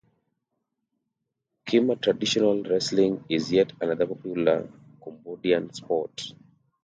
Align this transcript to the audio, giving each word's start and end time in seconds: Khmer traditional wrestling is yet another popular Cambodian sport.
Khmer 1.67 1.99
traditional 2.01 2.63
wrestling 2.63 3.23
is 3.29 3.51
yet 3.51 3.71
another 3.81 4.07
popular 4.07 4.67
Cambodian 5.05 5.71
sport. 5.75 6.33